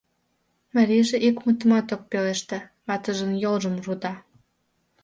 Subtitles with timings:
[0.75, 2.57] Марийже ик мутымат ок пелеште,
[2.87, 4.13] ватыжын йолжым руда.